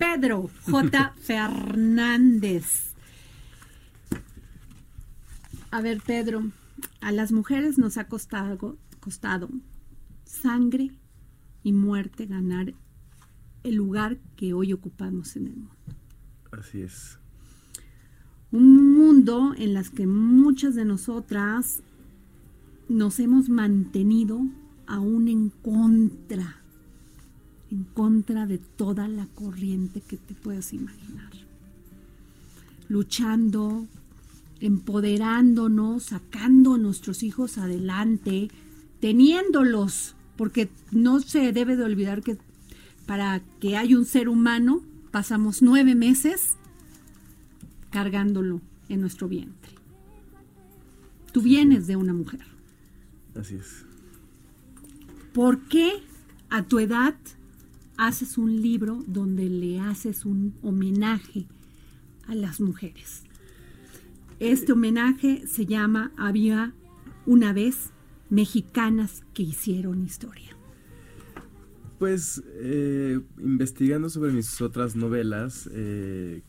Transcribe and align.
Pedro 0.00 0.48
J. 0.64 1.14
Fernández. 1.20 2.94
A 5.70 5.82
ver, 5.82 6.00
Pedro, 6.00 6.50
a 7.02 7.12
las 7.12 7.32
mujeres 7.32 7.76
nos 7.76 7.98
ha 7.98 8.08
costado, 8.08 8.78
costado 8.98 9.50
sangre 10.24 10.90
y 11.62 11.74
muerte 11.74 12.24
ganar 12.24 12.72
el 13.62 13.74
lugar 13.74 14.16
que 14.36 14.54
hoy 14.54 14.72
ocupamos 14.72 15.36
en 15.36 15.48
el 15.48 15.56
mundo. 15.56 15.74
Así 16.50 16.80
es. 16.80 17.18
Un 18.52 18.94
mundo 18.96 19.52
en 19.54 19.74
las 19.74 19.90
que 19.90 20.06
muchas 20.06 20.74
de 20.74 20.86
nosotras 20.86 21.82
nos 22.88 23.20
hemos 23.20 23.50
mantenido 23.50 24.40
aún 24.86 25.28
en 25.28 25.50
contra, 25.50 26.59
en 27.70 27.84
contra 27.84 28.46
de 28.46 28.58
toda 28.58 29.08
la 29.08 29.26
corriente 29.26 30.00
que 30.00 30.16
te 30.16 30.34
puedas 30.34 30.72
imaginar. 30.72 31.30
Luchando, 32.88 33.86
empoderándonos, 34.60 36.04
sacando 36.04 36.74
a 36.74 36.78
nuestros 36.78 37.22
hijos 37.22 37.58
adelante, 37.58 38.50
teniéndolos, 39.00 40.16
porque 40.36 40.68
no 40.90 41.20
se 41.20 41.52
debe 41.52 41.76
de 41.76 41.84
olvidar 41.84 42.22
que 42.22 42.38
para 43.06 43.40
que 43.60 43.76
haya 43.76 43.96
un 43.96 44.04
ser 44.04 44.28
humano 44.28 44.82
pasamos 45.10 45.62
nueve 45.62 45.94
meses 45.94 46.56
cargándolo 47.90 48.60
en 48.88 49.00
nuestro 49.00 49.28
vientre. 49.28 49.72
Tú 51.32 51.42
vienes 51.42 51.86
de 51.86 51.96
una 51.96 52.12
mujer. 52.12 52.40
Así 53.38 53.54
es. 53.56 53.84
¿Por 55.32 55.60
qué 55.68 56.02
a 56.50 56.64
tu 56.64 56.80
edad 56.80 57.14
haces 58.00 58.38
un 58.38 58.62
libro 58.62 59.04
donde 59.06 59.48
le 59.50 59.78
haces 59.78 60.24
un 60.24 60.54
homenaje 60.62 61.46
a 62.26 62.34
las 62.34 62.60
mujeres? 62.60 63.24
Este 64.38 64.72
homenaje 64.72 65.46
se 65.46 65.66
llama 65.66 66.10
Había 66.16 66.72
una 67.26 67.52
vez 67.52 67.90
mexicanas 68.30 69.22
que 69.34 69.42
hicieron 69.42 70.02
historia. 70.02 70.56
Pues 71.98 72.42
eh, 72.54 73.20
investigando 73.38 74.08
sobre 74.08 74.32
mis 74.32 74.62
otras 74.62 74.96
novelas, 74.96 75.68
eh, 75.70 76.40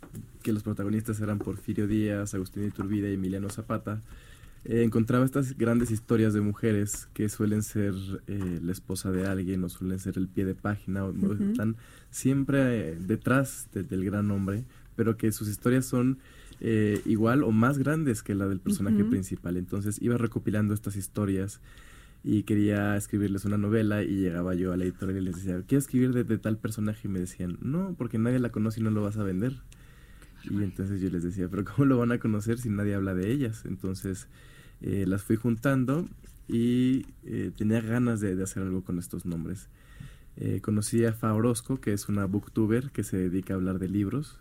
que 0.42 0.54
los 0.54 0.64
protagonistas 0.64 1.20
eran 1.20 1.40
Porfirio 1.40 1.86
Díaz, 1.86 2.34
Agustín 2.34 2.64
Iturbide 2.64 3.12
y 3.12 3.16
Emiliano 3.16 3.50
Zapata, 3.50 4.02
eh, 4.66 4.84
encontraba 4.84 5.26
estas 5.26 5.58
grandes 5.58 5.92
historias 5.92 6.34
de 6.34 6.42
mujeres 6.42 7.08
que 7.14 7.30
suelen 7.30 7.64
ser 7.64 7.94
la 8.28 8.72
esposa 8.72 9.12
de 9.12 9.26
alguien 9.26 9.64
o 9.64 9.70
suelen 9.70 10.00
ser 10.00 10.18
el 10.18 10.28
pie 10.28 10.46
de 10.46 10.56
página, 10.56 11.06
o, 11.06 11.14
están 11.34 11.78
siempre 12.10 12.96
detrás 12.96 13.68
del 13.74 14.06
gran 14.06 14.30
hombre, 14.32 14.66
pero 14.96 15.18
que 15.18 15.32
sus 15.32 15.48
historias 15.48 15.86
son 15.86 16.20
igual 17.06 17.44
o 17.44 17.52
más 17.52 17.80
grandes 17.80 18.22
que 18.22 18.36
la 18.36 18.48
del 18.48 18.60
personaje 18.60 19.04
principal. 19.04 19.58
Entonces 19.58 20.00
iba 20.00 20.18
recopilando 20.18 20.76
estas 20.76 20.96
historias 20.96 21.60
y 22.24 22.44
quería 22.44 22.96
escribirles 22.96 23.46
una 23.46 23.58
novela 23.58 24.04
y 24.04 24.20
llegaba 24.20 24.54
yo 24.54 24.72
a 24.74 24.78
la 24.78 24.84
editorial 24.84 25.18
y 25.18 25.26
les 25.26 25.36
decía, 25.38 25.62
quiero 25.66 25.80
escribir 25.80 26.14
de, 26.14 26.38
tal 26.38 26.58
personaje 26.58 27.08
y 27.08 27.12
me 27.12 27.20
decían, 27.20 27.58
no, 27.62 27.96
porque 27.98 28.20
nadie 28.20 28.40
la 28.40 28.52
conoce 28.52 28.80
y 28.80 28.84
no 28.84 28.92
lo 28.92 29.02
vas 29.02 29.18
a 29.18 29.24
vender. 29.24 29.54
Y 30.44 30.64
entonces 30.64 31.02
yo 31.02 31.10
les 31.10 31.24
decía, 31.24 31.48
pero 31.50 31.64
¿cómo 31.66 31.86
lo 31.86 31.98
van 31.98 32.12
a 32.12 32.20
conocer 32.20 32.58
si 32.58 32.70
nadie 32.70 32.96
habla 32.96 33.14
de 33.14 33.32
ellas? 33.32 33.64
Entonces 33.66 34.28
eh, 34.82 35.06
las 35.08 35.24
fui 35.24 35.36
juntando 35.36 36.08
y 36.48 37.06
eh, 37.24 37.52
tenía 37.56 37.82
ganas 37.82 38.20
de, 38.20 38.42
hacer 38.42 38.64
algo 38.64 38.84
con 38.84 39.00
estos 39.00 39.26
nombres. 39.26 39.70
Eh, 40.38 40.60
conocí 40.62 41.06
a 41.06 41.14
Fa 41.14 41.34
Orozco, 41.34 41.80
que 41.80 41.94
es 41.94 42.10
una 42.10 42.26
booktuber 42.26 42.92
que 42.92 43.04
se 43.04 43.18
dedica 43.18 43.54
a 43.54 43.58
hablar 43.58 43.80
de 43.80 43.90
libros, 43.90 44.40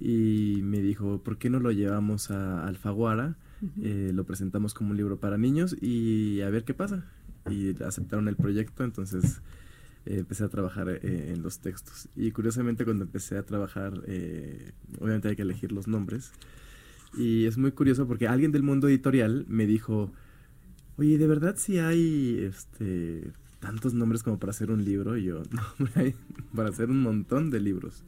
y 0.00 0.60
me 0.62 0.80
dijo, 0.80 1.20
¿por 1.22 1.36
qué 1.36 1.50
no 1.50 1.58
lo 1.60 1.72
llevamos 1.72 2.30
a 2.30 2.66
Alfaguara? 2.66 3.36
Eh, 3.82 4.12
lo 4.14 4.24
presentamos 4.24 4.74
como 4.74 4.90
un 4.90 4.96
libro 4.96 5.18
para 5.18 5.38
niños 5.38 5.76
y 5.80 6.40
a 6.42 6.50
ver 6.50 6.64
qué 6.64 6.74
pasa. 6.74 7.04
Y 7.50 7.80
aceptaron 7.82 8.28
el 8.28 8.36
proyecto, 8.36 8.84
entonces 8.84 9.40
eh, 10.06 10.18
empecé 10.18 10.44
a 10.44 10.48
trabajar 10.48 10.88
eh, 10.88 11.32
en 11.34 11.42
los 11.42 11.58
textos. 11.58 12.08
Y 12.16 12.30
curiosamente 12.30 12.84
cuando 12.84 13.04
empecé 13.04 13.36
a 13.36 13.42
trabajar, 13.42 13.94
obviamente 15.00 15.28
hay 15.28 15.36
que 15.36 15.42
elegir 15.42 15.72
los 15.72 15.88
nombres. 15.88 16.32
Y 17.16 17.46
es 17.46 17.56
muy 17.58 17.72
curioso 17.72 18.06
porque 18.06 18.28
alguien 18.28 18.52
del 18.52 18.62
mundo 18.62 18.88
editorial 18.88 19.46
me 19.48 19.66
dijo, 19.66 20.12
oye, 20.96 21.18
¿de 21.18 21.26
verdad 21.26 21.56
si 21.56 21.78
hay 21.78 22.38
este, 22.42 23.30
tantos 23.60 23.94
nombres 23.94 24.22
como 24.22 24.38
para 24.38 24.50
hacer 24.50 24.70
un 24.70 24.84
libro? 24.84 25.16
Y 25.16 25.24
yo, 25.24 25.42
no, 25.78 25.88
hay 25.94 26.14
para 26.54 26.68
hacer 26.68 26.90
un 26.90 27.00
montón 27.00 27.50
de 27.50 27.60
libros. 27.60 28.02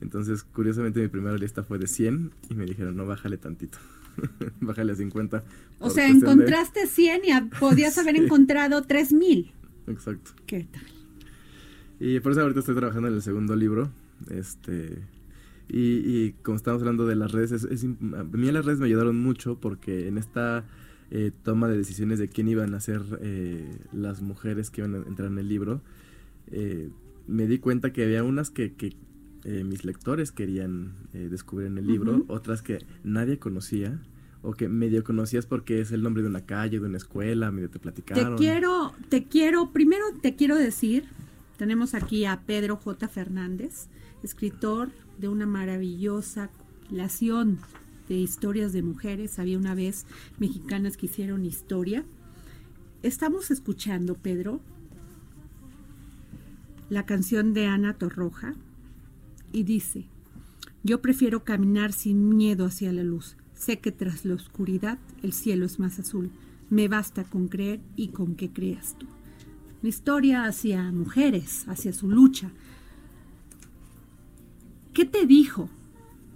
Entonces, 0.00 0.42
curiosamente, 0.42 1.00
mi 1.00 1.08
primera 1.08 1.36
lista 1.36 1.62
fue 1.62 1.78
de 1.78 1.86
100 1.86 2.32
y 2.50 2.54
me 2.54 2.66
dijeron, 2.66 2.96
no, 2.96 3.06
bájale 3.06 3.38
tantito. 3.38 3.78
Bájale 4.60 4.92
a 4.92 4.96
50. 4.96 5.42
O 5.80 5.90
sea, 5.90 6.08
encontraste 6.08 6.86
100 6.86 7.22
y 7.24 7.40
podías 7.58 7.98
haber 7.98 8.16
encontrado 8.16 8.82
3000. 8.82 9.52
Exacto. 9.88 10.32
¿Qué 10.46 10.68
tal? 10.70 10.82
Y 12.00 12.20
por 12.20 12.32
eso 12.32 12.42
ahorita 12.42 12.60
estoy 12.60 12.74
trabajando 12.74 13.08
en 13.08 13.14
el 13.14 13.22
segundo 13.22 13.56
libro. 13.56 13.90
Este. 14.30 15.02
Y, 15.68 16.32
como 16.42 16.56
estamos 16.56 16.82
hablando 16.82 17.06
de 17.06 17.16
las 17.16 17.32
redes, 17.32 17.52
es, 17.52 17.84
a 17.84 18.24
mí 18.24 18.52
las 18.52 18.64
redes 18.64 18.80
me 18.80 18.86
ayudaron 18.86 19.18
mucho 19.18 19.58
porque 19.58 20.08
en 20.08 20.18
esta 20.18 20.64
eh, 21.10 21.30
toma 21.42 21.68
de 21.68 21.76
decisiones 21.76 22.18
de 22.18 22.28
quién 22.28 22.48
iban 22.48 22.74
a 22.74 22.80
ser 22.80 23.02
eh, 23.22 23.78
las 23.92 24.20
mujeres 24.20 24.70
que 24.70 24.82
iban 24.82 24.94
a 24.94 24.98
entrar 25.08 25.28
en 25.28 25.38
el 25.38 25.48
libro, 25.48 25.80
eh, 26.50 26.90
me 27.26 27.46
di 27.46 27.58
cuenta 27.58 27.92
que 27.92 28.04
había 28.04 28.24
unas 28.24 28.50
que, 28.50 28.74
que 28.74 28.94
mis 29.44 29.84
lectores 29.84 30.32
querían 30.32 30.94
descubrir 31.12 31.66
en 31.66 31.76
el 31.76 31.86
libro, 31.86 32.24
otras 32.28 32.62
que 32.62 32.78
nadie 33.02 33.38
conocía 33.38 34.00
o 34.40 34.52
que 34.52 34.70
medio 34.70 35.04
conocías 35.04 35.44
porque 35.44 35.82
es 35.82 35.92
el 35.92 36.02
nombre 36.02 36.22
de 36.22 36.30
una 36.30 36.46
calle, 36.46 36.80
de 36.80 36.86
una 36.86 36.96
escuela, 36.96 37.50
medio 37.50 37.68
te 37.68 37.78
platicaron. 37.78 38.36
Te 38.36 38.42
quiero, 38.42 38.94
te 39.10 39.24
quiero, 39.24 39.70
primero 39.70 40.04
te 40.22 40.34
quiero 40.34 40.56
decir, 40.56 41.04
tenemos 41.56 41.94
aquí 41.94 42.24
a 42.24 42.40
Pedro 42.42 42.76
J. 42.76 43.08
Fernández, 43.08 43.88
escritor 44.22 44.90
de 45.18 45.28
una 45.28 45.46
maravillosa 45.46 46.48
compilación 46.48 47.58
de 48.08 48.16
historias 48.16 48.72
de 48.72 48.82
mujeres. 48.82 49.38
Había 49.38 49.58
una 49.58 49.74
vez 49.74 50.06
mexicanas 50.38 50.96
que 50.96 51.06
hicieron 51.06 51.44
historia. 51.44 52.04
Estamos 53.02 53.50
escuchando, 53.50 54.14
Pedro, 54.14 54.60
la 56.90 57.06
canción 57.06 57.54
de 57.54 57.66
Ana 57.66 57.94
Torroja, 57.94 58.54
y 59.52 59.62
dice, 59.62 60.06
yo 60.82 61.00
prefiero 61.00 61.44
caminar 61.44 61.92
sin 61.92 62.28
miedo 62.36 62.66
hacia 62.66 62.92
la 62.92 63.04
luz. 63.04 63.36
Sé 63.54 63.78
que 63.78 63.92
tras 63.92 64.24
la 64.24 64.34
oscuridad 64.34 64.98
el 65.22 65.32
cielo 65.32 65.64
es 65.64 65.78
más 65.78 65.98
azul. 65.98 66.30
Me 66.70 66.88
basta 66.88 67.24
con 67.24 67.48
creer 67.48 67.80
y 67.94 68.08
con 68.08 68.34
que 68.34 68.50
creas 68.50 68.96
tú. 68.98 69.06
Historia 69.86 70.46
hacia 70.46 70.90
mujeres, 70.92 71.66
hacia 71.68 71.92
su 71.92 72.08
lucha. 72.08 72.50
¿Qué 74.94 75.04
te 75.04 75.26
dijo 75.26 75.68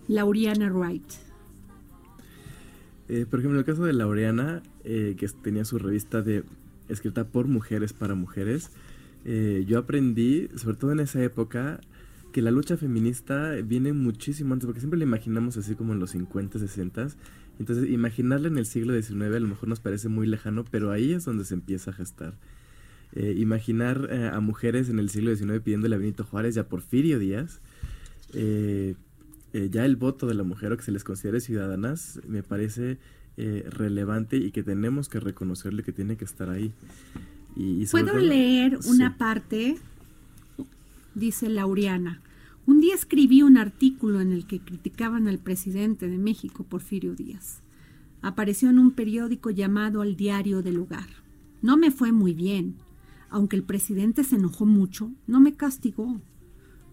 Lauriana 0.06 0.70
Wright? 0.70 1.10
Eh, 3.08 3.24
por 3.28 3.38
ejemplo, 3.38 3.58
el 3.58 3.64
caso 3.64 3.86
de 3.86 3.94
Laureana, 3.94 4.62
eh, 4.84 5.16
que 5.18 5.26
tenía 5.28 5.64
su 5.64 5.78
revista 5.78 6.20
de 6.20 6.44
escrita 6.90 7.24
por 7.24 7.48
mujeres 7.48 7.94
para 7.94 8.14
mujeres, 8.14 8.70
eh, 9.24 9.64
yo 9.66 9.78
aprendí, 9.78 10.48
sobre 10.56 10.76
todo 10.76 10.92
en 10.92 11.00
esa 11.00 11.22
época, 11.22 11.80
que 12.32 12.42
la 12.42 12.50
lucha 12.50 12.76
feminista 12.76 13.52
viene 13.64 13.94
muchísimo 13.94 14.52
antes, 14.52 14.66
porque 14.66 14.80
siempre 14.80 14.98
la 14.98 15.04
imaginamos 15.04 15.56
así 15.56 15.74
como 15.74 15.94
en 15.94 16.00
los 16.00 16.10
50, 16.10 16.58
60. 16.58 17.08
Entonces, 17.58 17.88
imaginarla 17.88 18.48
en 18.48 18.58
el 18.58 18.66
siglo 18.66 18.92
XIX 19.00 19.36
a 19.36 19.40
lo 19.40 19.48
mejor 19.48 19.70
nos 19.70 19.80
parece 19.80 20.10
muy 20.10 20.26
lejano, 20.26 20.66
pero 20.70 20.90
ahí 20.90 21.14
es 21.14 21.24
donde 21.24 21.46
se 21.46 21.54
empieza 21.54 21.92
a 21.92 21.94
gestar. 21.94 22.34
Eh, 23.14 23.34
imaginar 23.38 24.08
eh, 24.10 24.30
a 24.32 24.40
mujeres 24.40 24.88
en 24.90 24.98
el 24.98 25.08
siglo 25.08 25.34
XIX 25.34 25.60
pidiéndole 25.60 25.96
a 25.96 25.98
Benito 25.98 26.24
Juárez 26.24 26.56
y 26.56 26.58
a 26.58 26.68
Porfirio 26.68 27.18
Díaz, 27.18 27.60
eh, 28.34 28.94
ya 29.52 29.86
el 29.86 29.96
voto 29.96 30.26
de 30.26 30.34
la 30.34 30.42
mujer 30.42 30.72
o 30.72 30.76
que 30.76 30.82
se 30.82 30.92
les 30.92 31.04
considere 31.04 31.40
ciudadanas, 31.40 32.20
me 32.28 32.42
parece 32.42 32.98
relevante 33.36 34.36
y 34.36 34.50
que 34.50 34.64
tenemos 34.64 35.08
que 35.08 35.20
reconocerle 35.20 35.84
que 35.84 35.92
tiene 35.92 36.16
que 36.16 36.24
estar 36.24 36.50
ahí. 36.50 36.72
¿Puedo 37.90 38.18
leer 38.18 38.78
una 38.86 39.16
parte 39.16 39.76
dice 41.18 41.48
Laureana. 41.48 42.20
Un 42.66 42.80
día 42.80 42.94
escribí 42.94 43.42
un 43.42 43.56
artículo 43.56 44.20
en 44.20 44.32
el 44.32 44.46
que 44.46 44.60
criticaban 44.60 45.26
al 45.26 45.38
presidente 45.38 46.08
de 46.08 46.18
México, 46.18 46.64
Porfirio 46.64 47.14
Díaz. 47.14 47.60
Apareció 48.22 48.70
en 48.70 48.78
un 48.78 48.92
periódico 48.92 49.50
llamado 49.50 50.02
El 50.02 50.16
Diario 50.16 50.62
del 50.62 50.78
Hogar. 50.78 51.08
No 51.62 51.76
me 51.76 51.90
fue 51.90 52.12
muy 52.12 52.34
bien. 52.34 52.76
Aunque 53.30 53.56
el 53.56 53.62
presidente 53.62 54.24
se 54.24 54.36
enojó 54.36 54.64
mucho, 54.64 55.10
no 55.26 55.40
me 55.40 55.54
castigó, 55.54 56.20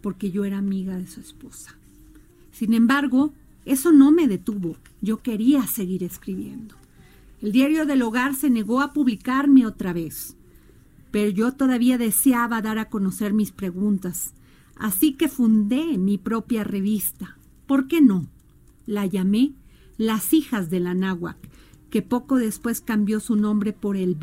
porque 0.01 0.31
yo 0.31 0.45
era 0.45 0.57
amiga 0.57 0.97
de 0.97 1.07
su 1.07 1.21
esposa. 1.21 1.77
Sin 2.51 2.73
embargo, 2.73 3.33
eso 3.65 3.91
no 3.91 4.11
me 4.11 4.27
detuvo. 4.27 4.77
Yo 5.01 5.21
quería 5.21 5.65
seguir 5.67 6.03
escribiendo. 6.03 6.75
El 7.41 7.51
diario 7.51 7.85
del 7.85 8.01
hogar 8.01 8.35
se 8.35 8.49
negó 8.49 8.81
a 8.81 8.93
publicarme 8.93 9.65
otra 9.65 9.93
vez, 9.93 10.35
pero 11.11 11.29
yo 11.29 11.51
todavía 11.51 11.97
deseaba 11.97 12.61
dar 12.61 12.77
a 12.77 12.89
conocer 12.89 13.33
mis 13.33 13.51
preguntas, 13.51 14.33
así 14.75 15.13
que 15.13 15.27
fundé 15.27 15.97
mi 15.97 16.17
propia 16.17 16.63
revista. 16.63 17.37
¿Por 17.67 17.87
qué 17.87 18.01
no? 18.01 18.27
La 18.85 19.05
llamé 19.05 19.53
Las 19.97 20.33
hijas 20.33 20.69
de 20.69 20.79
la 20.79 20.93
náhuac, 20.93 21.37
que 21.89 22.01
poco 22.01 22.37
después 22.37 22.81
cambió 22.81 23.19
su 23.19 23.35
nombre 23.35 23.73
por 23.73 23.95
el, 23.97 24.17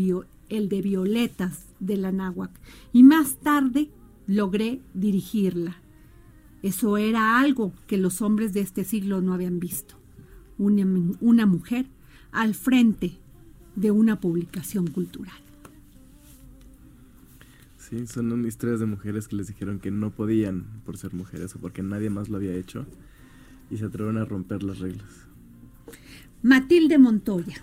el 0.49 0.69
de 0.69 0.83
Violetas 0.83 1.72
de 1.83 1.97
la 1.97 2.13
náhuac, 2.13 2.51
y 2.93 3.03
más 3.03 3.37
tarde 3.41 3.91
logré 4.27 4.81
dirigirla. 4.95 5.77
Eso 6.63 6.97
era 6.97 7.41
algo 7.41 7.73
que 7.87 7.99
los 7.99 8.23
hombres 8.23 8.53
de 8.53 8.61
este 8.61 8.85
siglo 8.85 9.21
no 9.21 9.35
habían 9.35 9.59
visto. 9.59 9.97
Una, 10.59 10.87
una 11.21 11.45
mujer 11.45 11.87
al 12.31 12.55
frente 12.55 13.19
de 13.75 13.91
una 13.91 14.21
publicación 14.21 14.87
cultural. 14.87 15.35
Sí, 17.79 18.07
son 18.07 18.47
historias 18.47 18.79
de 18.79 18.87
mujeres 18.87 19.27
que 19.27 19.37
les 19.37 19.49
dijeron 19.49 19.81
que 19.81 19.91
no 19.91 20.11
podían 20.11 20.65
por 20.87 20.97
ser 20.97 21.13
mujeres 21.15 21.55
o 21.57 21.59
porque 21.59 21.83
nadie 21.83 22.11
más 22.11 22.29
lo 22.29 22.37
había 22.37 22.55
hecho 22.55 22.87
y 23.71 23.77
se 23.79 23.87
atrevieron 23.87 24.23
a 24.23 24.25
romper 24.25 24.63
las 24.63 24.79
reglas. 24.79 25.27
Matilde 26.43 26.97
Montoya. 26.99 27.57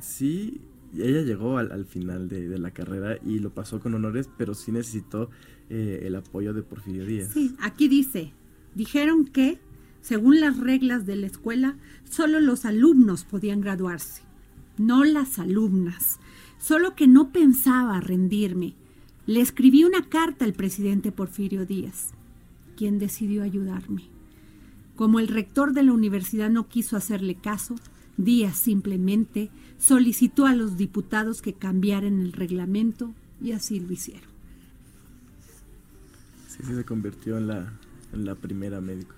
sí, 0.00 0.60
ella 0.96 1.22
llegó 1.22 1.58
al, 1.58 1.72
al 1.72 1.86
final 1.86 2.28
de, 2.28 2.48
de, 2.48 2.58
la 2.58 2.70
carrera 2.70 3.18
y 3.24 3.40
lo 3.40 3.50
pasó 3.50 3.80
con 3.80 3.94
honores, 3.94 4.30
pero 4.38 4.54
sí 4.54 4.70
necesitó 4.70 5.28
el 5.68 6.14
apoyo 6.14 6.52
de 6.52 6.62
Porfirio 6.62 7.04
Díaz. 7.04 7.30
Sí, 7.32 7.56
aquí 7.58 7.88
dice, 7.88 8.32
Dijeron 8.74 9.26
que, 9.26 9.58
según 10.00 10.40
las 10.40 10.58
reglas 10.58 11.04
de 11.04 11.16
la 11.16 11.26
escuela, 11.26 11.76
solo 12.08 12.40
los 12.40 12.64
alumnos 12.64 13.24
podían 13.24 13.60
graduarse, 13.60 14.22
no 14.78 15.04
las 15.04 15.38
alumnas. 15.38 16.18
Solo 16.58 16.94
que 16.94 17.06
no 17.06 17.32
pensaba 17.32 18.00
rendirme. 18.00 18.74
Le 19.26 19.40
escribí 19.40 19.84
una 19.84 20.08
carta 20.08 20.44
al 20.44 20.52
presidente 20.52 21.12
Porfirio 21.12 21.66
Díaz, 21.66 22.10
quien 22.76 22.98
decidió 22.98 23.42
ayudarme. 23.42 24.04
Como 24.96 25.20
el 25.20 25.28
rector 25.28 25.72
de 25.72 25.82
la 25.82 25.92
universidad 25.92 26.50
no 26.50 26.68
quiso 26.68 26.96
hacerle 26.96 27.36
caso, 27.36 27.76
Díaz 28.16 28.56
simplemente 28.56 29.50
solicitó 29.78 30.46
a 30.46 30.54
los 30.54 30.76
diputados 30.76 31.40
que 31.40 31.54
cambiaran 31.54 32.20
el 32.20 32.32
reglamento 32.32 33.14
y 33.40 33.52
así 33.52 33.80
lo 33.80 33.92
hicieron. 33.92 34.30
Sí, 36.48 36.58
sí 36.66 36.74
se 36.74 36.84
convirtió 36.84 37.38
en 37.38 37.46
la 37.46 37.72
en 38.12 38.24
la 38.24 38.34
primera 38.34 38.80
médico. 38.80 39.14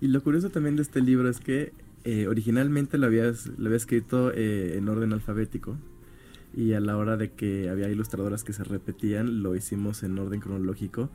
Y 0.00 0.08
lo 0.08 0.22
curioso 0.22 0.50
también 0.50 0.76
de 0.76 0.82
este 0.82 1.00
libro 1.00 1.28
es 1.28 1.40
que 1.40 1.72
eh, 2.04 2.26
originalmente 2.28 2.98
lo, 2.98 3.10
lo 3.10 3.66
había 3.66 3.76
escrito 3.76 4.32
eh, 4.32 4.76
en 4.76 4.88
orden 4.88 5.12
alfabético 5.12 5.76
y 6.58 6.72
a 6.72 6.80
la 6.80 6.96
hora 6.96 7.16
de 7.16 7.30
que 7.30 7.70
había 7.70 7.88
ilustradoras 7.88 8.42
que 8.42 8.52
se 8.52 8.64
repetían, 8.64 9.44
lo 9.44 9.54
hicimos 9.54 10.02
en 10.02 10.18
orden 10.18 10.40
cronológico 10.40 11.08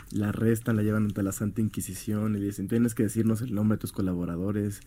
la 0.09 0.29
arrestan, 0.29 0.75
la 0.75 0.81
llevan 0.81 1.05
ante 1.05 1.21
la 1.21 1.31
Santa 1.31 1.61
Inquisición 1.61 2.35
y 2.35 2.39
le 2.39 2.47
dicen, 2.47 2.67
tienes 2.67 2.95
que 2.95 3.03
decirnos 3.03 3.41
el 3.41 3.53
nombre 3.53 3.77
de 3.77 3.81
tus 3.81 3.91
colaboradores. 3.91 4.79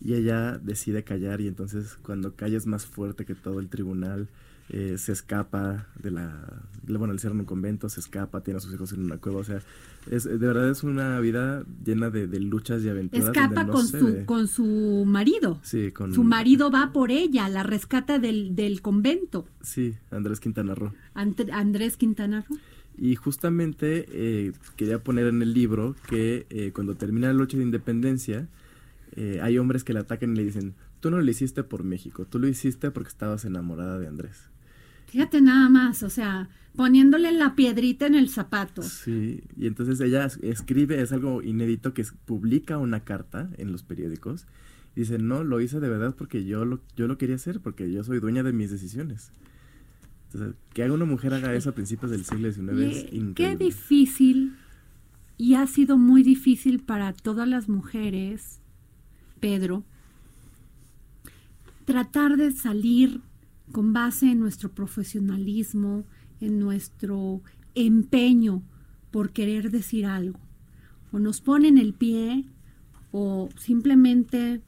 Y 0.00 0.14
ella 0.14 0.58
decide 0.58 1.02
callar 1.02 1.40
y 1.40 1.48
entonces 1.48 1.98
cuando 2.02 2.36
calla 2.36 2.56
es 2.56 2.68
más 2.68 2.86
fuerte 2.86 3.24
que 3.24 3.34
todo 3.34 3.58
el 3.58 3.68
tribunal. 3.68 4.28
Eh, 4.70 4.96
se 4.98 5.12
escapa 5.12 5.86
de 6.02 6.10
la... 6.10 6.62
Bueno, 6.86 7.12
le 7.12 7.18
cierran 7.18 7.40
un 7.40 7.46
convento, 7.46 7.88
se 7.88 8.00
escapa, 8.00 8.42
tiene 8.42 8.58
a 8.58 8.60
sus 8.60 8.72
hijos 8.72 8.92
en 8.92 9.04
una 9.04 9.18
cueva. 9.18 9.40
O 9.40 9.44
sea, 9.44 9.60
es, 10.10 10.24
de 10.24 10.36
verdad 10.36 10.70
es 10.70 10.82
una 10.82 11.20
vida 11.20 11.64
llena 11.84 12.10
de, 12.10 12.26
luchas 12.40 12.82
y 12.82 12.88
aventuras. 12.88 13.28
Escapa 13.28 13.66
con, 13.66 13.86
su, 13.86 14.24
con 14.26 14.48
su 14.48 15.04
marido. 15.06 15.60
Sí, 15.62 15.92
con... 15.92 16.14
Su 16.14 16.24
marido 16.24 16.70
va 16.70 16.92
por 16.92 17.10
ella, 17.10 17.48
la 17.48 17.62
rescata 17.62 18.18
del, 18.18 18.54
del 18.54 18.82
convento. 18.82 19.46
Sí, 19.62 19.94
Andrés 20.10 20.40
Quintana 20.40 20.74
Roo. 20.74 20.92
Andrés 21.14 21.96
Quintana 21.96 22.44
Roo. 22.48 22.58
Y 22.96 23.16
justamente 23.16 24.06
eh, 24.12 24.52
quería 24.76 25.02
poner 25.02 25.26
en 25.26 25.42
el 25.42 25.52
libro 25.52 25.96
que 26.08 26.46
eh, 26.50 26.70
cuando 26.72 26.94
termina 26.94 27.26
la 27.28 27.32
lucha 27.32 27.56
de 27.56 27.64
independencia, 27.64 28.48
eh, 29.16 29.40
hay 29.42 29.58
hombres 29.58 29.82
que 29.82 29.92
le 29.92 30.00
atacan 30.00 30.32
y 30.32 30.36
le 30.36 30.44
dicen, 30.44 30.74
tú 31.00 31.10
no 31.10 31.20
lo 31.20 31.28
hiciste 31.28 31.64
por 31.64 31.82
México, 31.82 32.24
tú 32.24 32.38
lo 32.38 32.46
hiciste 32.46 32.90
porque 32.90 33.08
estabas 33.08 33.44
enamorada 33.44 33.98
de 33.98 34.06
Andrés. 34.06 34.48
Fíjate 35.14 35.40
nada 35.40 35.68
más, 35.68 36.02
o 36.02 36.10
sea, 36.10 36.48
poniéndole 36.74 37.30
la 37.30 37.54
piedrita 37.54 38.06
en 38.08 38.16
el 38.16 38.28
zapato. 38.28 38.82
Sí, 38.82 39.44
y 39.56 39.68
entonces 39.68 40.00
ella 40.00 40.26
escribe, 40.42 41.00
es 41.00 41.12
algo 41.12 41.40
inédito, 41.40 41.94
que 41.94 42.04
publica 42.24 42.78
una 42.78 43.04
carta 43.04 43.48
en 43.58 43.70
los 43.70 43.84
periódicos. 43.84 44.48
Y 44.96 45.00
dice, 45.02 45.18
no, 45.18 45.44
lo 45.44 45.60
hice 45.60 45.78
de 45.78 45.88
verdad 45.88 46.16
porque 46.18 46.44
yo 46.44 46.64
lo, 46.64 46.80
yo 46.96 47.06
lo 47.06 47.16
quería 47.16 47.36
hacer, 47.36 47.60
porque 47.60 47.92
yo 47.92 48.02
soy 48.02 48.18
dueña 48.18 48.42
de 48.42 48.52
mis 48.52 48.72
decisiones 48.72 49.30
que 50.72 50.82
haga 50.82 50.92
una 50.92 51.04
mujer 51.04 51.32
haga 51.34 51.54
eso 51.54 51.70
a 51.70 51.74
principios 51.74 52.10
del 52.10 52.24
siglo 52.24 52.50
XIX 52.50 52.80
es 52.80 53.12
increíble. 53.12 53.34
Qué 53.34 53.56
difícil, 53.56 54.56
y 55.38 55.54
ha 55.54 55.66
sido 55.68 55.96
muy 55.96 56.22
difícil 56.22 56.80
para 56.80 57.12
todas 57.12 57.46
las 57.46 57.68
mujeres, 57.68 58.60
Pedro, 59.38 59.84
tratar 61.84 62.36
de 62.36 62.50
salir 62.50 63.20
con 63.74 63.92
base 63.92 64.30
en 64.30 64.38
nuestro 64.38 64.70
profesionalismo, 64.70 66.04
en 66.40 66.60
nuestro 66.60 67.42
empeño 67.74 68.62
por 69.10 69.32
querer 69.32 69.72
decir 69.72 70.06
algo. 70.06 70.38
O 71.10 71.18
nos 71.18 71.40
ponen 71.40 71.76
el 71.76 71.92
pie 71.92 72.44
o 73.10 73.48
simplemente 73.56 74.62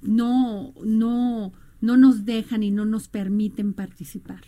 no, 0.00 0.72
no, 0.82 1.52
no 1.82 1.96
nos 1.98 2.24
dejan 2.24 2.62
y 2.62 2.70
no 2.70 2.86
nos 2.86 3.08
permiten 3.08 3.74
participar. 3.74 4.40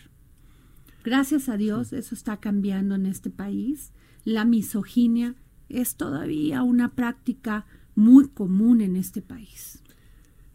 Gracias 1.04 1.50
a 1.50 1.58
Dios 1.58 1.92
eso 1.92 2.14
está 2.14 2.38
cambiando 2.38 2.94
en 2.94 3.04
este 3.04 3.28
país. 3.28 3.92
La 4.24 4.46
misoginia 4.46 5.34
es 5.68 5.96
todavía 5.96 6.62
una 6.62 6.94
práctica 6.94 7.66
muy 7.94 8.28
común 8.28 8.80
en 8.80 8.96
este 8.96 9.20
país. 9.20 9.83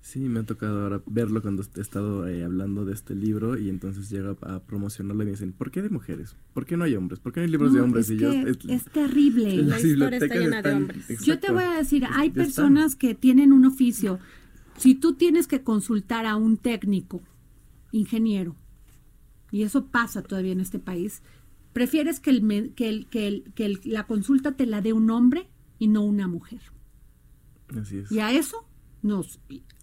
Sí, 0.10 0.22
me 0.22 0.40
ha 0.40 0.44
tocado 0.44 0.82
ahora 0.82 1.04
verlo 1.06 1.40
cuando 1.40 1.62
he 1.62 1.82
estado 1.82 2.28
eh, 2.28 2.44
hablando 2.44 2.84
de 2.84 2.94
este 2.94 3.14
libro 3.14 3.60
y 3.60 3.70
entonces 3.70 4.10
llega 4.10 4.36
a 4.42 4.60
promocionarlo 4.60 5.22
y 5.22 5.26
me 5.28 5.32
dicen, 5.34 5.54
¿por 5.54 5.70
qué 5.70 5.84
de 5.84 5.90
mujeres? 5.92 6.36
¿Por 6.52 6.66
qué 6.66 6.78
no 6.78 6.86
hay 6.86 6.96
hombres? 6.96 7.20
¿Por 7.20 7.32
qué 7.32 7.42
no 7.42 7.44
hay 7.44 7.52
libros 7.52 7.74
de 7.74 7.82
hombres? 7.82 8.10
Es, 8.10 8.16
y 8.16 8.18
yo, 8.18 8.32
es, 8.32 8.86
terrible. 8.86 9.58
La 9.58 9.80
historia 9.80 10.18
está 10.18 10.34
llena 10.34 10.64
de 10.64 10.74
hombres. 10.74 11.24
Yo 11.24 11.38
te 11.38 11.52
voy 11.52 11.62
a 11.62 11.78
decir, 11.78 12.08
hay 12.12 12.32
personas 12.32 12.96
que 12.96 13.14
tienen 13.14 13.54
un 13.54 13.68
oficio. 13.68 14.18
Si 14.78 14.96
tú 14.96 15.14
tienes 15.14 15.46
que 15.46 15.62
consultar 15.62 16.26
a 16.26 16.38
un 16.38 16.58
técnico, 16.58 17.22
ingeniero, 17.92 18.56
y 19.52 19.62
eso 19.62 19.90
pasa 19.90 20.24
todavía 20.24 20.54
en 20.54 20.62
este 20.62 20.80
país, 20.80 21.22
prefieres 21.72 22.20
que, 22.20 22.32
el, 22.32 22.74
que, 22.74 22.90
el, 22.90 23.06
que, 23.10 23.28
el, 23.28 23.44
que 23.54 23.80
la 23.86 24.08
consulta 24.08 24.54
te 24.54 24.66
la 24.66 24.82
dé 24.82 24.92
un 24.92 25.12
hombre 25.12 25.52
y 25.78 25.88
no 25.88 26.02
una 26.02 26.28
mujer. 26.28 26.62
Así 27.80 28.00
es. 28.00 28.12
Y 28.12 28.22
a 28.22 28.32
eso 28.32 28.66
nos 29.04 29.40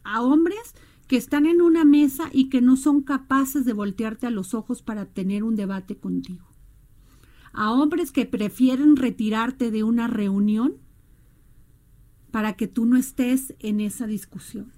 a 0.07 0.23
hombres 0.23 0.75
que 1.07 1.17
están 1.17 1.47
en 1.47 1.63
una 1.63 1.85
mesa 1.85 2.31
y 2.33 2.49
que 2.49 2.61
no 2.61 2.77
son 2.77 3.03
capaces 3.03 3.65
de 3.65 3.73
voltearte 3.73 4.27
a 4.27 4.31
los 4.31 4.55
ojos 4.55 4.83
para 4.83 5.07
tener 5.07 5.45
un 5.45 5.57
debate 5.57 5.97
contigo. 5.97 6.47
A 7.53 7.73
hombres 7.73 8.13
que 8.13 8.27
prefieren 8.27 8.97
retirarte 8.97 9.71
de 9.71 9.83
una 9.83 10.09
reunión 10.09 10.75
para 12.31 12.55
que 12.55 12.67
tú 12.67 12.87
no 12.87 12.97
estés 12.97 13.55
en 13.61 13.81
esa 13.81 14.07
discusión. 14.07 14.73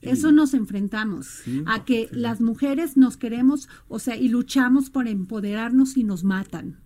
Eso 0.00 0.30
nos 0.30 0.54
enfrentamos, 0.54 1.42
a 1.66 1.84
que 1.84 2.08
las 2.12 2.40
mujeres 2.40 2.96
nos 2.96 3.16
queremos, 3.16 3.68
o 3.88 3.98
sea, 3.98 4.16
y 4.16 4.28
luchamos 4.28 4.88
por 4.88 5.08
empoderarnos 5.08 5.96
y 5.96 6.04
nos 6.04 6.22
matan. 6.22 6.78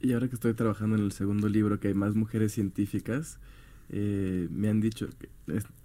Y 0.00 0.12
ahora 0.12 0.28
que 0.28 0.34
estoy 0.34 0.54
trabajando 0.54 0.96
en 0.96 1.02
el 1.02 1.12
segundo 1.12 1.48
libro, 1.48 1.80
que 1.80 1.88
hay 1.88 1.94
más 1.94 2.14
mujeres 2.14 2.52
científicas, 2.52 3.40
eh, 3.90 4.48
me 4.50 4.68
han 4.68 4.80
dicho 4.80 5.08
que 5.18 5.28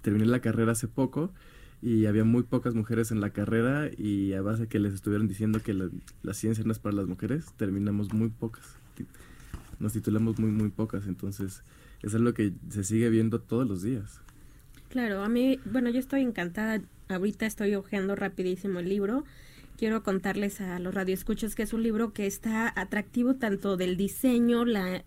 terminé 0.02 0.26
la 0.26 0.40
carrera 0.40 0.72
hace 0.72 0.88
poco 0.88 1.32
y 1.82 2.06
había 2.06 2.24
muy 2.24 2.44
pocas 2.44 2.76
mujeres 2.76 3.12
en 3.12 3.22
la 3.22 3.32
carrera 3.32 3.90
y 3.98 4.34
a 4.34 4.42
base 4.42 4.68
que 4.68 4.80
les 4.80 4.94
estuvieron 4.94 5.28
diciendo 5.28 5.62
que 5.64 5.74
la, 5.74 6.34
ciencia 6.34 6.64
no 6.64 6.72
es 6.72 6.80
para 6.80 6.96
las 6.96 7.08
mujeres, 7.08 7.54
terminamos 7.58 8.14
muy 8.14 8.30
pocas. 8.30 8.76
Nos 9.80 9.94
titulamos 9.94 10.38
muy, 10.38 10.52
muy 10.52 10.70
pocas, 10.70 11.08
entonces 11.08 11.64
eso 12.04 12.18
es 12.18 12.24
lo 12.24 12.34
que 12.36 12.54
se 12.70 12.84
sigue 12.84 13.10
viendo 13.10 13.42
todos 13.42 13.68
los 13.68 13.82
días. 13.82 14.22
Claro, 14.90 15.24
a 15.24 15.30
mí, 15.30 15.60
bueno, 15.66 15.90
yo 15.90 16.00
estoy 16.00 16.22
encantada, 16.22 16.82
ahorita 17.10 17.48
estoy 17.48 17.74
hojeando 17.74 18.16
rapidísimo 18.16 18.80
el 18.80 18.90
libro. 18.90 19.24
Quiero 19.78 20.04
contarles 20.04 20.62
a 20.62 20.78
los 20.78 20.94
radioescuchos 20.94 21.56
que 21.56 21.64
es 21.64 21.74
un 21.74 21.82
libro 21.82 22.14
que 22.14 22.28
está 22.28 22.72
atractivo 22.76 23.36
tanto 23.36 23.78
del 23.78 23.98
diseño, 23.98 24.66
la 24.66 25.04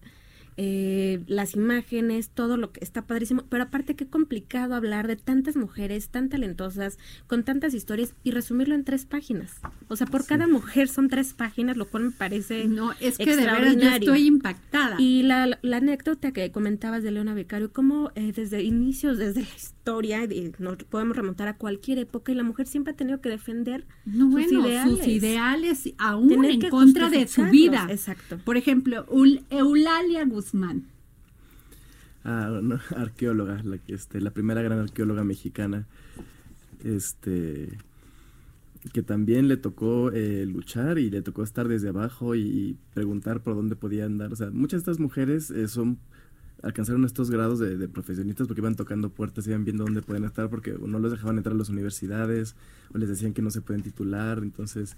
eh, 0.57 1.23
las 1.27 1.55
imágenes, 1.55 2.31
todo 2.31 2.57
lo 2.57 2.73
que 2.73 2.85
está 2.85 3.03
padrísimo, 3.03 3.45
pero 3.49 3.65
aparte 3.65 3.97
qué 3.97 4.07
complicado 4.07 4.75
hablar 4.75 5.07
de 5.07 5.17
tantas 5.17 5.57
mujeres 5.57 6.09
tan 6.09 6.29
talentosas, 6.29 6.99
con 7.27 7.45
tantas 7.45 7.75
historias 7.75 8.15
y 8.23 8.31
resumirlo 8.31 8.75
en 8.75 8.85
tres 8.85 9.05
páginas. 9.05 9.57
O 9.89 9.97
sea, 9.97 10.07
por 10.07 10.27
cada 10.27 10.47
mujer 10.47 10.89
son 10.89 11.09
tres 11.09 11.35
páginas, 11.35 11.77
lo 11.77 11.87
cual 11.87 12.05
me 12.05 12.11
parece 12.11 12.67
No, 12.67 12.93
es 13.01 13.19
que 13.19 13.37
de 13.37 13.47
verdad 13.47 13.75
yo 13.77 13.89
estoy 13.89 14.27
impactada. 14.27 14.97
Y 14.99 15.23
la, 15.23 15.59
la, 15.63 15.77
anécdota 15.77 16.33
que 16.33 16.51
comentabas 16.51 17.03
de 17.03 17.11
Leona 17.11 17.35
Becario, 17.35 17.73
como 17.73 18.11
eh, 18.15 18.33
desde 18.35 18.63
inicios, 18.63 19.19
desde 19.19 19.43
la 19.43 19.49
historia, 19.57 19.84
nos 20.59 20.77
podemos 20.85 21.17
remontar 21.17 21.49
a 21.49 21.57
cualquier 21.57 21.99
época 21.99 22.33
y 22.33 22.35
la 22.35 22.43
mujer 22.43 22.67
siempre 22.67 22.93
ha 22.93 22.97
tenido 22.97 23.21
que 23.21 23.29
defender 23.29 23.87
sus, 24.05 24.53
ideales. 24.53 24.99
sus 24.99 25.07
ideales, 25.07 25.95
aún 25.99 26.45
en 26.45 26.71
contra 26.71 27.11
de 27.11 27.27
su 27.27 27.45
vida. 27.45 27.87
Exacto. 27.91 28.39
Por 28.45 28.57
ejemplo, 28.57 29.07
Eulalia 29.51 30.25
Guzmán. 30.25 30.87
Ah, 32.25 32.61
arqueóloga, 32.97 33.63
la, 33.63 33.79
este, 33.89 34.21
la 34.21 34.31
primera 34.31 34.63
gran 34.63 34.79
arqueóloga 34.79 35.25
mexicana, 35.25 35.87
este, 36.83 37.69
que 38.93 39.03
también 39.03 39.49
le 39.49 39.57
tocó 39.57 40.11
eh, 40.13 40.47
luchar 40.47 40.99
y 40.99 41.11
le 41.11 41.21
tocó 41.21 41.43
estar 41.43 41.69
desde 41.69 41.91
abajo 41.91 42.35
y, 42.35 42.79
preguntar 42.95 43.43
por 43.43 43.55
dónde 43.55 43.77
podía 43.77 44.07
andar. 44.07 44.33
O 44.33 44.37
sea, 44.37 44.51
muchas 44.51 44.81
de 44.85 44.91
estas 44.91 45.01
mujeres 45.01 45.51
eh, 45.51 45.69
son 45.69 45.99
alcanzaron 46.65 47.05
estos 47.05 47.31
grados 47.31 47.59
de, 47.59 47.89
profesionistas 47.89 48.47
porque 48.47 48.63
iban 48.63 48.75
tocando 48.75 49.11
puertas, 49.11 49.47
iban 49.47 49.65
viendo 49.65 49.85
dónde 49.85 50.01
pueden 50.01 50.25
estar 50.25 50.49
porque 50.49 50.75
no 50.81 50.99
los 50.99 51.13
dejaban 51.13 51.37
entrar 51.37 51.55
a 51.55 51.59
las 51.59 51.69
universidades 51.69 52.57
o 52.93 52.99
les 52.99 53.09
decían 53.09 53.35
que 53.35 53.43
no 53.43 53.51
se 53.51 53.61
pueden 53.61 53.83
titular. 53.83 54.39
Entonces, 54.39 54.97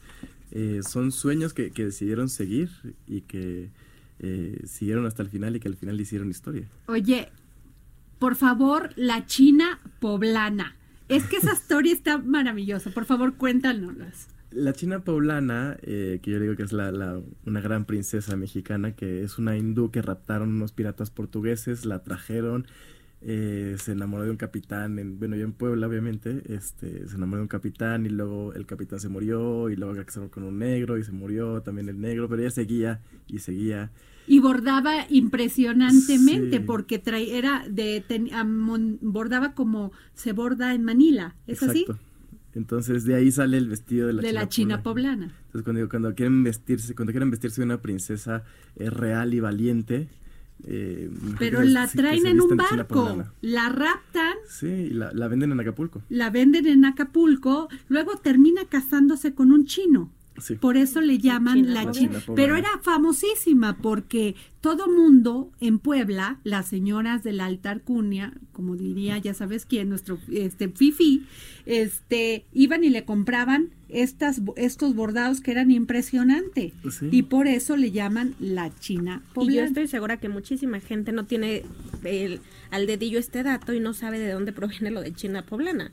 eh, 0.52 0.80
son 0.88 1.10
sueños 1.10 1.52
que, 1.54 1.72
que, 1.72 1.84
decidieron 1.86 2.28
seguir 2.28 2.70
y 3.08 3.22
que 3.22 3.70
eh, 4.20 4.62
siguieron 4.64 5.06
hasta 5.06 5.22
el 5.22 5.28
final 5.28 5.56
y 5.56 5.60
que 5.60 5.68
al 5.68 5.76
final 5.76 6.00
hicieron 6.00 6.30
historia. 6.30 6.68
Oye, 6.86 7.28
por 8.20 8.36
favor, 8.36 8.90
la 8.94 9.26
China 9.26 9.80
poblana. 9.98 10.76
Es 11.08 11.24
que 11.24 11.36
esa 11.36 11.52
historia 11.54 11.92
está 11.92 12.18
maravillosa. 12.18 12.90
Por 12.90 13.06
favor, 13.06 13.34
cuéntanoslas. 13.34 14.28
La 14.50 14.72
China 14.72 15.00
poblana, 15.00 15.76
eh, 15.82 16.20
que 16.22 16.30
yo 16.30 16.40
digo 16.40 16.56
que 16.56 16.62
es 16.62 16.72
la, 16.72 17.20
una 17.44 17.60
gran 17.60 17.84
princesa 17.84 18.36
mexicana, 18.36 18.92
que 18.92 19.22
es 19.22 19.38
una 19.38 19.56
hindú 19.56 19.90
que 19.90 20.02
raptaron 20.02 20.50
unos 20.50 20.72
piratas 20.72 21.10
portugueses, 21.10 21.84
la 21.84 22.02
trajeron, 22.02 22.66
eh, 23.22 23.76
se 23.78 23.92
enamoró 23.92 24.24
de 24.24 24.30
un 24.30 24.36
capitán, 24.36 24.98
en, 24.98 25.18
bueno, 25.18 25.36
yo 25.36 25.44
en 25.44 25.52
Puebla 25.52 25.88
obviamente, 25.88 26.42
este, 26.48 27.08
se 27.08 27.16
enamoró 27.16 27.38
de 27.38 27.42
un 27.42 27.48
capitán 27.48 28.06
y 28.06 28.08
luego 28.08 28.52
el 28.54 28.66
capitán 28.66 29.00
se 29.00 29.08
murió 29.08 29.68
y 29.68 29.76
luego 29.76 29.94
casó 30.04 30.30
con 30.30 30.44
un 30.44 30.58
negro 30.58 30.96
y 30.96 31.02
se 31.02 31.12
murió 31.12 31.60
también 31.62 31.88
el 31.88 32.00
negro, 32.00 32.28
pero 32.28 32.42
ella 32.42 32.50
seguía 32.50 33.00
y 33.26 33.40
seguía. 33.40 33.90
Y 34.28 34.38
bordaba 34.38 35.06
impresionantemente 35.08 36.60
porque 36.60 36.98
trae, 36.98 37.36
era 37.36 37.64
de, 37.68 38.04
bordaba 39.00 39.54
como 39.54 39.92
se 40.14 40.32
borda 40.32 40.74
en 40.74 40.84
Manila, 40.84 41.34
¿es 41.46 41.62
Exacto. 41.62 41.92
así? 41.92 42.00
Entonces 42.56 43.04
de 43.04 43.14
ahí 43.14 43.30
sale 43.30 43.58
el 43.58 43.68
vestido 43.68 44.06
de 44.06 44.14
la, 44.14 44.22
de 44.22 44.28
China, 44.28 44.40
la 44.40 44.48
China 44.48 44.82
poblana. 44.82 45.24
Entonces 45.26 45.62
cuando, 45.62 45.88
cuando 45.90 46.14
quieren 46.14 46.42
vestirse, 46.42 46.94
cuando 46.94 47.12
quieren 47.12 47.30
vestirse 47.30 47.60
de 47.60 47.66
una 47.66 47.82
princesa 47.82 48.44
eh, 48.76 48.88
real 48.88 49.34
y 49.34 49.40
valiente, 49.40 50.08
eh, 50.64 51.10
Pero 51.38 51.62
la 51.62 51.86
traen 51.86 52.26
en 52.26 52.40
un 52.40 52.56
barco, 52.56 53.24
la 53.42 53.68
raptan. 53.68 54.36
Sí, 54.48 54.88
la, 54.88 55.12
la, 55.12 55.28
venden 55.28 55.52
en 55.52 55.60
Acapulco. 55.60 56.00
La 56.08 56.30
venden 56.30 56.66
en 56.66 56.86
Acapulco, 56.86 57.68
luego 57.88 58.16
termina 58.16 58.64
casándose 58.64 59.34
con 59.34 59.52
un 59.52 59.66
chino. 59.66 60.10
Por 60.60 60.76
eso 60.76 61.00
le 61.00 61.18
llaman 61.18 61.72
la 61.74 61.90
China. 61.90 62.20
Pero 62.34 62.56
era 62.56 62.68
famosísima 62.82 63.78
porque 63.78 64.34
todo 64.60 64.88
mundo 64.88 65.50
en 65.60 65.78
Puebla, 65.78 66.40
las 66.44 66.68
señoras 66.68 67.22
de 67.22 67.32
la 67.32 67.46
alta 67.46 67.70
alcurnia, 67.70 68.34
como 68.52 68.76
diría, 68.76 69.18
ya 69.18 69.34
sabes 69.34 69.64
quién, 69.64 69.88
nuestro 69.88 70.18
este 70.32 70.68
Fifi, 70.68 71.24
este 71.66 72.44
iban 72.52 72.84
y 72.84 72.90
le 72.90 73.04
compraban 73.04 73.70
estas 73.88 74.42
estos 74.56 74.94
bordados 74.94 75.40
que 75.40 75.52
eran 75.52 75.70
impresionantes. 75.70 76.72
Y 77.10 77.22
por 77.22 77.46
eso 77.46 77.76
le 77.76 77.92
llaman 77.92 78.34
la 78.40 78.74
China 78.78 79.22
poblana. 79.34 79.52
Y 79.52 79.56
yo 79.56 79.64
estoy 79.64 79.88
segura 79.88 80.16
que 80.16 80.28
muchísima 80.28 80.80
gente 80.80 81.12
no 81.12 81.26
tiene 81.26 81.62
el, 82.04 82.40
al 82.70 82.86
dedillo 82.86 83.18
este 83.18 83.42
dato 83.42 83.72
y 83.72 83.80
no 83.80 83.94
sabe 83.94 84.18
de 84.18 84.32
dónde 84.32 84.52
proviene 84.52 84.90
lo 84.90 85.00
de 85.00 85.12
China 85.12 85.44
poblana. 85.46 85.92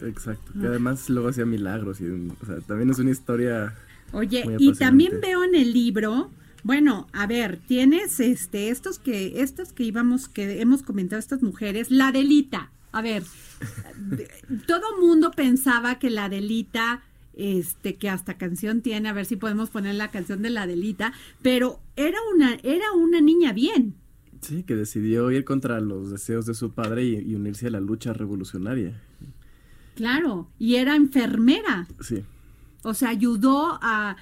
Exacto, 0.00 0.52
que 0.58 0.66
además 0.66 1.08
luego 1.10 1.28
hacía 1.28 1.44
milagros 1.44 2.00
y 2.00 2.06
o 2.06 2.46
sea, 2.46 2.60
también 2.60 2.90
es 2.90 2.98
una 2.98 3.10
historia. 3.10 3.74
Oye, 4.12 4.44
y 4.58 4.72
también 4.74 5.20
veo 5.20 5.44
en 5.44 5.54
el 5.54 5.72
libro, 5.72 6.30
bueno, 6.62 7.06
a 7.12 7.26
ver, 7.26 7.58
tienes 7.66 8.20
este 8.20 8.70
estos 8.70 8.98
que 8.98 9.42
estos 9.42 9.72
que 9.72 9.84
íbamos 9.84 10.28
que 10.28 10.60
hemos 10.60 10.82
comentado 10.82 11.18
estas 11.18 11.42
mujeres, 11.42 11.90
la 11.90 12.12
Delita. 12.12 12.70
A 12.92 13.02
ver, 13.02 13.22
todo 14.66 14.98
mundo 14.98 15.30
pensaba 15.30 15.98
que 15.98 16.10
la 16.10 16.28
Delita 16.28 17.02
este 17.34 17.96
que 17.96 18.08
hasta 18.08 18.38
canción 18.38 18.82
tiene, 18.82 19.08
a 19.08 19.12
ver 19.12 19.26
si 19.26 19.36
podemos 19.36 19.70
poner 19.70 19.94
la 19.94 20.10
canción 20.10 20.42
de 20.42 20.50
la 20.50 20.66
Delita, 20.66 21.12
pero 21.42 21.80
era 21.96 22.18
una 22.34 22.54
era 22.62 22.92
una 22.92 23.20
niña 23.20 23.52
bien. 23.52 23.94
Sí, 24.40 24.62
que 24.62 24.76
decidió 24.76 25.30
ir 25.32 25.44
contra 25.44 25.80
los 25.80 26.10
deseos 26.10 26.46
de 26.46 26.54
su 26.54 26.70
padre 26.70 27.04
y 27.04 27.34
unirse 27.34 27.66
a 27.66 27.70
la 27.70 27.80
lucha 27.80 28.12
revolucionaria. 28.12 29.00
Claro, 29.98 30.48
y 30.60 30.76
era 30.76 30.94
enfermera. 30.94 31.88
Sí. 31.98 32.22
O 32.84 32.94
sea, 32.94 33.08
ayudó 33.08 33.80
a 33.82 34.16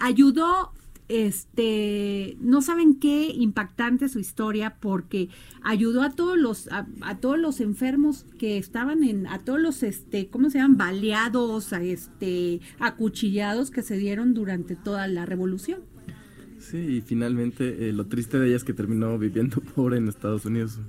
ayudó 0.00 0.72
este 1.06 2.36
no 2.40 2.62
saben 2.62 2.96
qué 2.96 3.30
impactante 3.30 4.08
su 4.08 4.18
historia 4.18 4.74
porque 4.80 5.28
ayudó 5.62 6.02
a 6.02 6.10
todos 6.10 6.36
los 6.36 6.68
a, 6.72 6.86
todos 7.20 7.38
los 7.38 7.60
enfermos 7.60 8.26
que 8.38 8.58
estaban 8.58 9.04
en 9.04 9.28
a 9.28 9.38
todos 9.38 9.60
los 9.60 9.84
este 9.84 10.26
cómo 10.26 10.50
se 10.50 10.58
llaman 10.58 10.76
baleados 10.76 11.72
a 11.72 11.82
este 11.82 12.60
acuchillados 12.80 13.70
que 13.70 13.82
se 13.82 13.96
dieron 13.96 14.34
durante 14.34 14.74
toda 14.74 15.06
la 15.06 15.26
revolución 15.26 15.80
sí 16.58 16.78
y 16.78 17.00
finalmente 17.02 17.88
eh, 17.88 17.92
lo 17.92 18.06
triste 18.06 18.38
de 18.40 18.48
ella 18.48 18.56
es 18.56 18.64
que 18.64 18.72
terminó 18.72 19.16
viviendo 19.16 19.60
pobre 19.74 19.96
en 19.96 20.08
Estados 20.08 20.44
Unidos 20.44 20.80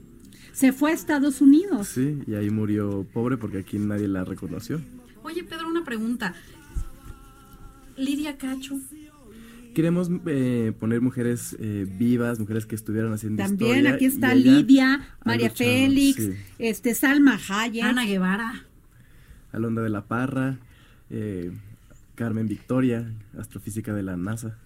se 0.54 0.72
fue 0.74 0.92
a 0.92 0.94
Estados 0.94 1.42
Unidos. 1.42 1.88
Sí, 1.88 2.20
y 2.28 2.36
ahí 2.36 2.50
murió 2.50 3.06
pobre 3.14 3.38
porque 3.38 3.60
aquí 3.60 3.78
nadie 3.80 4.08
la 4.08 4.24
reconoció. 4.24 4.82
Oye, 5.24 5.44
Pedro, 5.44 5.68
una 5.68 5.84
pregunta. 5.84 6.34
Lidia 7.98 8.38
Cacho. 8.38 8.80
Queremos 9.74 10.10
eh, 10.26 10.74
poner 10.80 11.00
mujeres 11.00 11.56
eh, 11.60 11.88
vivas, 11.90 12.40
mujeres 12.40 12.66
que 12.66 12.76
estuvieran 12.76 13.14
haciendo 13.14 13.42
También 13.42 13.78
historia, 13.78 13.96
aquí 13.96 14.06
está 14.06 14.36
Lidia, 14.36 15.08
María 15.24 15.48
luchado, 15.48 15.70
Félix, 15.70 16.24
sí. 16.26 16.34
este 16.60 16.94
Salma 16.94 17.40
Hayek. 17.48 17.84
Ana 17.84 18.06
Guevara. 18.06 18.66
Alondra 19.54 19.84
de 19.84 19.90
la 19.90 20.06
Parra, 20.06 20.58
eh, 21.10 21.52
Carmen 22.16 22.48
Victoria, 22.50 23.14
astrofísica 23.38 23.94
de 23.94 24.04
la 24.04 24.18
NASA. 24.18 24.58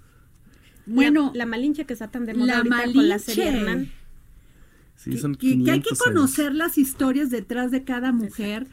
bueno, 0.88 1.32
la, 1.34 1.39
la 1.39 1.46
Malinche 1.46 1.86
que 1.86 1.94
está 1.94 2.10
tan 2.10 2.25
de 2.25 2.34
moda 2.34 2.48
la 2.48 2.58
ahorita 2.58 2.94
con 2.94 3.08
la 3.10 3.20
serie 3.20 3.46
Malinche. 3.46 3.72
Hernán. 3.72 3.92
Sí, 4.96 5.12
que, 5.12 5.18
son 5.18 5.36
que- 5.36 5.40
que 5.40 5.48
hay 5.48 5.82
500 5.82 5.84
que 5.84 5.90
años. 5.90 6.04
conocer 6.04 6.56
las 6.56 6.78
historias 6.78 7.30
detrás 7.30 7.72
de 7.72 7.84
cada 7.84 8.12
mujer. 8.12 8.68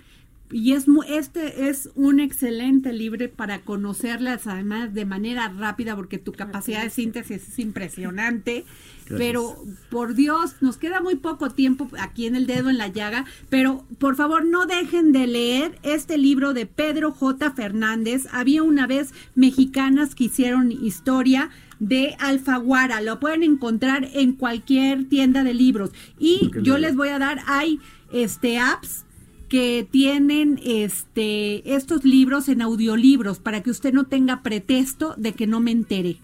Y 0.53 0.73
es 0.73 0.85
este 1.09 1.69
es 1.69 1.89
un 1.95 2.21
excelente 2.21 2.93
libro 2.93 3.29
para 3.31 3.63
conocerlas 3.63 4.47
además 4.47 4.93
de 4.95 5.05
manera 5.05 5.49
rápida 5.49 5.97
porque 5.97 6.19
tu 6.19 6.33
capacidad 6.33 6.83
de 6.83 6.91
síntesis 6.91 7.49
es 7.49 7.59
impresionante. 7.59 8.65
Gracias. 9.07 9.19
Pero 9.19 9.57
por 9.91 10.15
Dios, 10.15 10.55
nos 10.61 10.77
queda 10.79 11.01
muy 11.01 11.17
poco 11.17 11.51
tiempo 11.51 11.89
aquí 11.99 12.27
en 12.27 12.37
el 12.37 12.47
dedo 12.47 12.71
en 12.71 12.79
la 12.79 12.87
llaga, 12.89 13.25
pero 13.51 13.85
por 13.99 14.15
favor 14.17 14.45
no 14.45 14.65
dejen 14.67 15.13
de 15.13 15.27
leer 15.27 15.79
este 15.83 16.17
libro 16.19 16.55
de 16.55 16.67
Pedro 16.67 17.11
J. 17.13 17.51
Fernández. 17.53 18.27
Había 18.33 18.63
una 18.63 18.87
vez 18.87 19.13
mexicanas 19.35 20.15
que 20.15 20.25
hicieron 20.25 20.71
historia 20.71 21.51
de 21.81 22.15
Alfaguara. 22.21 23.01
Lo 23.01 23.19
pueden 23.19 23.43
encontrar 23.43 24.09
en 24.15 24.33
cualquier 24.35 25.09
tienda 25.09 25.43
de 25.43 25.53
libros. 25.55 25.91
Y 26.19 26.51
yo 26.63 26.79
le- 26.79 26.87
les 26.89 26.97
voy 26.97 27.09
a 27.09 27.19
dar, 27.19 27.41
hay 27.47 27.81
este 28.13 28.59
apps 28.59 29.05
que 29.53 29.87
tienen 29.91 30.59
este 30.65 31.75
estos 31.75 32.07
libros 32.07 32.49
en 32.49 32.63
audiolibros 32.63 33.39
para 33.39 33.63
que 33.63 33.69
usted 33.69 33.93
no 33.93 34.05
tenga 34.05 34.43
pretexto 34.43 35.15
de 35.19 35.35
que 35.35 35.47
no 35.47 35.61
me 35.61 35.73
entere 35.73 36.17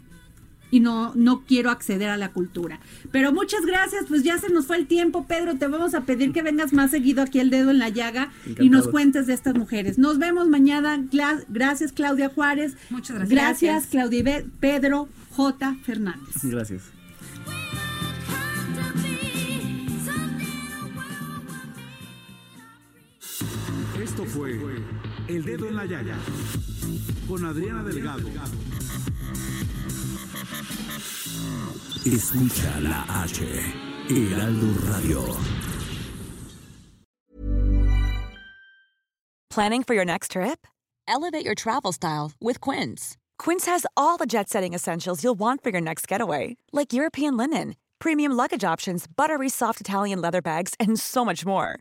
y 0.70 0.80
no 0.80 1.12
no 1.14 1.44
quiero 1.46 1.68
acceder 1.68 2.08
a 2.08 2.16
la 2.16 2.32
cultura. 2.32 2.80
Pero 3.12 3.30
muchas 3.34 3.66
gracias, 3.66 4.06
pues 4.08 4.22
ya 4.22 4.38
se 4.38 4.48
nos 4.48 4.64
fue 4.64 4.78
el 4.78 4.86
tiempo, 4.86 5.26
Pedro, 5.26 5.58
te 5.58 5.66
vamos 5.66 5.92
a 5.94 6.06
pedir 6.06 6.32
que 6.32 6.40
vengas 6.40 6.72
más 6.72 6.90
seguido 6.90 7.20
aquí 7.20 7.38
el 7.38 7.50
dedo 7.50 7.70
en 7.70 7.78
la 7.78 7.90
llaga 7.90 8.32
y 8.58 8.70
nos 8.70 8.88
cuentes 8.88 9.26
de 9.26 9.34
estas 9.34 9.54
mujeres. 9.56 9.98
Nos 9.98 10.16
vemos 10.16 10.48
mañana. 10.48 10.98
Gracias 11.50 11.92
Claudia 11.92 12.30
Juárez. 12.30 12.78
Muchas 12.88 13.14
gracias. 13.14 13.30
Gracias, 13.30 13.72
Gracias. 13.72 13.90
Claudia 13.90 14.44
Pedro 14.58 15.06
J. 15.32 15.76
Fernández. 15.84 16.34
Gracias. 16.44 16.97
Fue 24.28 24.58
El 25.28 25.44
Dedo 25.44 25.68
en 25.68 25.76
la 25.76 25.86
Yaya 25.86 26.16
con 27.26 27.44
Adriana 27.44 27.82
Delgado. 27.82 28.28
Escucha 32.04 32.80
la 32.80 33.04
H, 33.22 33.44
Heraldo 34.08 34.66
Radio. 34.90 35.36
Planning 39.50 39.82
for 39.82 39.94
your 39.94 40.04
next 40.04 40.32
trip? 40.32 40.66
Elevate 41.08 41.44
your 41.44 41.54
travel 41.54 41.92
style 41.92 42.32
with 42.40 42.60
Quince. 42.60 43.16
Quince 43.38 43.66
has 43.66 43.86
all 43.96 44.18
the 44.18 44.26
jet 44.26 44.48
setting 44.48 44.74
essentials 44.74 45.24
you'll 45.24 45.38
want 45.38 45.62
for 45.62 45.70
your 45.70 45.80
next 45.80 46.06
getaway, 46.06 46.56
like 46.72 46.92
European 46.92 47.36
linen, 47.36 47.74
premium 47.98 48.32
luggage 48.32 48.64
options, 48.64 49.06
buttery 49.06 49.48
soft 49.48 49.80
Italian 49.80 50.20
leather 50.20 50.42
bags, 50.42 50.74
and 50.78 51.00
so 51.00 51.24
much 51.24 51.46
more. 51.46 51.80